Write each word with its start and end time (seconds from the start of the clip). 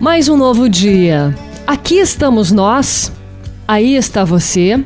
Mais 0.00 0.28
um 0.28 0.36
novo 0.36 0.68
dia. 0.68 1.34
Aqui 1.66 1.96
estamos 1.96 2.52
nós, 2.52 3.12
aí 3.66 3.96
está 3.96 4.22
você. 4.22 4.78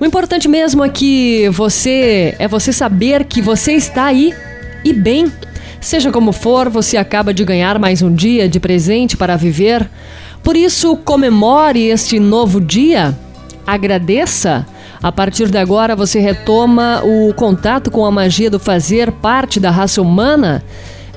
O 0.00 0.06
importante 0.06 0.48
mesmo 0.48 0.82
é 0.82 0.88
que 0.88 1.50
você 1.50 2.34
é 2.38 2.48
você 2.48 2.72
saber 2.72 3.26
que 3.26 3.42
você 3.42 3.74
está 3.74 4.06
aí 4.06 4.32
e 4.82 4.90
bem. 4.94 5.30
Seja 5.82 6.10
como 6.10 6.32
for, 6.32 6.70
você 6.70 6.96
acaba 6.96 7.34
de 7.34 7.44
ganhar 7.44 7.78
mais 7.78 8.00
um 8.00 8.14
dia 8.14 8.48
de 8.48 8.58
presente 8.58 9.18
para 9.18 9.36
viver. 9.36 9.86
Por 10.42 10.56
isso, 10.56 10.96
comemore 10.96 11.82
este 11.88 12.18
novo 12.18 12.58
dia. 12.58 13.14
Agradeça. 13.66 14.66
A 15.02 15.12
partir 15.12 15.50
de 15.50 15.58
agora, 15.58 15.94
você 15.94 16.20
retoma 16.20 17.02
o 17.04 17.34
contato 17.34 17.90
com 17.90 18.06
a 18.06 18.10
magia 18.10 18.48
do 18.48 18.58
fazer 18.58 19.12
parte 19.12 19.60
da 19.60 19.70
raça 19.70 20.00
humana. 20.00 20.64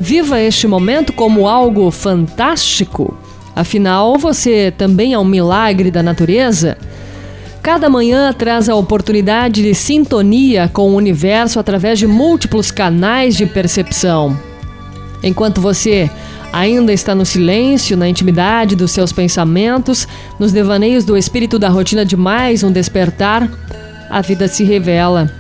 Viva 0.02 0.38
este 0.42 0.68
momento 0.68 1.14
como 1.14 1.48
algo 1.48 1.90
fantástico. 1.92 3.18
Afinal, 3.58 4.20
você 4.20 4.72
também 4.78 5.14
é 5.14 5.20
um 5.20 5.26
milagre 5.26 5.90
da 5.90 6.04
natureza. 6.04 6.78
Cada 7.64 7.90
manhã 7.90 8.32
traz 8.32 8.70
a 8.70 8.76
oportunidade 8.76 9.64
de 9.64 9.74
sintonia 9.74 10.70
com 10.72 10.92
o 10.92 10.96
universo 10.96 11.60
através 11.60 11.98
de 11.98 12.06
múltiplos 12.06 12.70
canais 12.70 13.36
de 13.36 13.48
percepção. 13.48 14.40
Enquanto 15.24 15.60
você 15.60 16.08
ainda 16.54 16.94
está 16.94 17.16
no 17.16 17.26
silêncio, 17.26 17.98
na 17.98 18.08
intimidade 18.08 18.76
dos 18.76 18.92
seus 18.92 19.12
pensamentos, 19.12 20.08
nos 20.38 20.52
devaneios 20.52 21.04
do 21.04 21.18
espírito 21.18 21.58
da 21.58 21.68
rotina 21.68 22.06
de 22.06 22.16
mais 22.16 22.64
um 22.64 22.72
despertar, 22.72 23.50
a 24.08 24.22
vida 24.22 24.48
se 24.48 24.64
revela. 24.64 25.32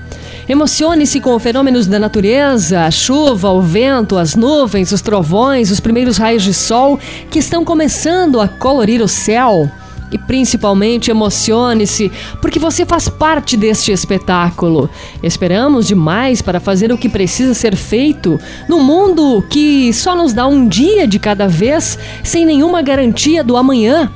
Emocione-se 0.50 1.20
com 1.20 1.38
fenômenos 1.38 1.88
da 1.88 2.00
natureza, 2.00 2.86
a 2.86 2.92
chuva, 2.92 3.52
o 3.52 3.62
vento, 3.62 4.18
as 4.18 4.34
nuvens, 4.34 4.94
os 4.94 5.02
trovões, 5.02 5.72
os 5.72 5.82
primeiros 5.82 6.18
raios 6.18 6.42
de 6.42 6.54
sol 6.54 6.98
que 7.30 7.39
estão 7.39 7.66
começando 7.66 8.39
a 8.39 8.48
colorir 8.48 9.02
o 9.02 9.09
céu. 9.09 9.70
E 10.09 10.17
principalmente 10.17 11.12
emocione-se, 11.12 12.09
porque 12.42 12.59
você 12.59 12.86
faz 12.86 13.09
parte 13.09 13.58
deste 13.58 13.92
espetáculo. 13.92 14.89
Esperamos 15.22 15.86
demais 15.86 16.42
para 16.42 16.61
fazer 16.61 16.94
o 16.94 16.98
que 16.98 17.09
precisa 17.09 17.54
ser 17.54 17.76
feito 17.76 18.39
no 18.70 18.80
mundo 18.80 19.44
que 19.50 19.92
só 19.92 20.16
nos 20.16 20.32
dá 20.32 20.48
um 20.48 20.66
dia 20.66 21.06
de 21.06 21.20
cada 21.20 21.45
vez, 21.45 22.00
sem 22.23 22.45
nenhuma 22.45 22.82
garantia 22.82 23.44
do 23.44 23.58
amanhã. 23.58 24.09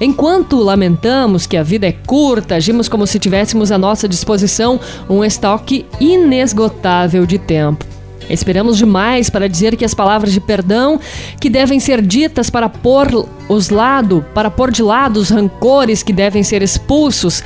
Enquanto 0.00 0.62
lamentamos 0.62 1.46
que 1.46 1.56
a 1.56 1.62
vida 1.62 1.86
é 1.86 1.92
curta, 1.92 2.54
agimos 2.54 2.88
como 2.88 3.06
se 3.06 3.18
tivéssemos 3.18 3.72
à 3.72 3.78
nossa 3.78 4.08
disposição 4.08 4.78
um 5.08 5.24
estoque 5.24 5.86
inesgotável 6.00 7.26
de 7.26 7.38
tempo. 7.38 7.84
Esperamos 8.30 8.76
demais 8.76 9.30
para 9.30 9.48
dizer 9.48 9.74
que 9.76 9.84
as 9.84 9.94
palavras 9.94 10.32
de 10.32 10.40
perdão 10.40 11.00
que 11.40 11.48
devem 11.48 11.80
ser 11.80 12.02
ditas 12.02 12.50
para 12.50 12.68
pôr 12.68 13.26
os 13.48 13.70
lado, 13.70 14.24
para 14.34 14.50
pôr 14.50 14.70
de 14.70 14.82
lado 14.82 15.18
os 15.18 15.30
rancores 15.30 16.02
que 16.02 16.12
devem 16.12 16.42
ser 16.42 16.62
expulsos, 16.62 17.42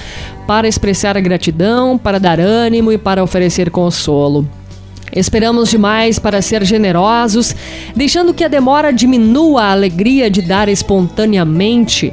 para 0.47 0.67
expressar 0.67 1.17
a 1.17 1.21
gratidão, 1.21 1.97
para 1.97 2.19
dar 2.19 2.41
ânimo 2.41 2.91
e 2.91 2.99
para 2.99 3.23
oferecer 3.23 3.71
consolo. 3.71 4.47
Esperamos 5.15 5.69
demais 5.69 6.19
para 6.19 6.41
ser 6.41 6.65
generosos, 6.65 7.55
deixando 7.95 8.33
que 8.33 8.45
a 8.45 8.49
demora 8.49 8.93
diminua 8.93 9.65
a 9.65 9.73
alegria 9.73 10.31
de 10.31 10.41
dar 10.41 10.69
espontaneamente. 10.69 12.13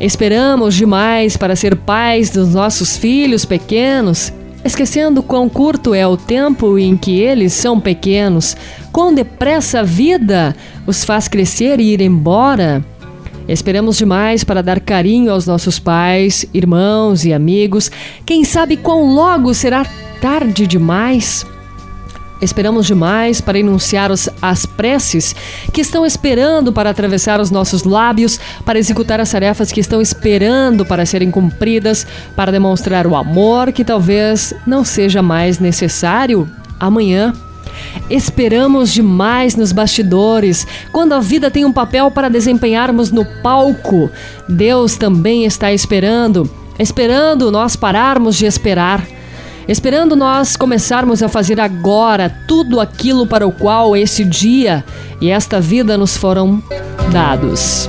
Esperamos 0.00 0.74
demais 0.74 1.36
para 1.36 1.54
ser 1.54 1.76
pais 1.76 2.30
dos 2.30 2.54
nossos 2.54 2.96
filhos 2.96 3.44
pequenos, 3.44 4.32
esquecendo 4.64 5.22
quão 5.22 5.48
curto 5.48 5.94
é 5.94 6.06
o 6.06 6.16
tempo 6.16 6.78
em 6.78 6.96
que 6.96 7.20
eles 7.20 7.52
são 7.52 7.78
pequenos, 7.78 8.56
quão 8.90 9.14
depressa 9.14 9.80
a 9.80 9.84
vida 9.84 10.56
os 10.86 11.04
faz 11.04 11.28
crescer 11.28 11.80
e 11.80 11.92
ir 11.92 12.00
embora. 12.00 12.82
Esperamos 13.46 13.98
demais 13.98 14.42
para 14.42 14.62
dar 14.62 14.80
carinho 14.80 15.30
aos 15.30 15.46
nossos 15.46 15.78
pais, 15.78 16.46
irmãos 16.54 17.24
e 17.24 17.32
amigos. 17.32 17.90
Quem 18.24 18.42
sabe 18.44 18.76
quão 18.76 19.14
logo 19.14 19.52
será 19.52 19.84
tarde 20.20 20.66
demais? 20.66 21.44
Esperamos 22.42 22.86
demais 22.86 23.40
para 23.40 23.56
enunciar 23.56 24.10
os, 24.10 24.28
as 24.42 24.66
preces 24.66 25.32
que 25.72 25.80
estão 25.80 26.04
esperando 26.04 26.72
para 26.72 26.90
atravessar 26.90 27.40
os 27.40 27.52
nossos 27.52 27.84
lábios, 27.84 28.40
para 28.64 28.80
executar 28.80 29.20
as 29.20 29.30
tarefas 29.30 29.70
que 29.70 29.78
estão 29.78 30.02
esperando 30.02 30.84
para 30.84 31.06
serem 31.06 31.30
cumpridas, 31.30 32.04
para 32.34 32.50
demonstrar 32.50 33.06
o 33.06 33.14
amor 33.14 33.70
que 33.70 33.84
talvez 33.84 34.52
não 34.66 34.84
seja 34.84 35.22
mais 35.22 35.60
necessário 35.60 36.50
amanhã. 36.80 37.32
Esperamos 38.10 38.92
demais 38.92 39.54
nos 39.54 39.70
bastidores, 39.70 40.66
quando 40.90 41.12
a 41.12 41.20
vida 41.20 41.48
tem 41.48 41.64
um 41.64 41.72
papel 41.72 42.10
para 42.10 42.28
desempenharmos 42.28 43.12
no 43.12 43.24
palco. 43.24 44.10
Deus 44.48 44.96
também 44.96 45.44
está 45.44 45.72
esperando, 45.72 46.50
esperando 46.76 47.52
nós 47.52 47.76
pararmos 47.76 48.36
de 48.36 48.46
esperar 48.46 49.06
esperando 49.68 50.16
nós 50.16 50.56
começarmos 50.56 51.22
a 51.22 51.28
fazer 51.28 51.60
agora 51.60 52.34
tudo 52.46 52.80
aquilo 52.80 53.26
para 53.26 53.46
o 53.46 53.52
qual 53.52 53.96
esse 53.96 54.24
dia 54.24 54.84
e 55.20 55.30
esta 55.30 55.60
vida 55.60 55.96
nos 55.96 56.16
foram 56.16 56.62
dados. 57.12 57.88